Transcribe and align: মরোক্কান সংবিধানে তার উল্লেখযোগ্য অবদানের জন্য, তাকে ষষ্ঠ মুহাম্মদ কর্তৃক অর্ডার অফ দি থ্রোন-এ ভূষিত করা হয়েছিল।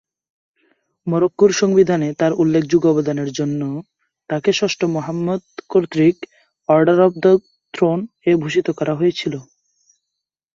মরোক্কান 1.07 1.51
সংবিধানে 1.53 2.09
তার 2.13 2.31
উল্লেখযোগ্য 2.33 2.85
অবদানের 2.89 3.29
জন্য, 3.31 3.61
তাকে 4.29 4.49
ষষ্ঠ 4.53 4.79
মুহাম্মদ 4.95 5.41
কর্তৃক 5.69 6.17
অর্ডার 6.69 6.99
অফ 7.01 7.13
দি 7.23 7.33
থ্রোন-এ 7.73 8.31
ভূষিত 8.35 8.67
করা 8.79 8.93
হয়েছিল। 8.95 9.33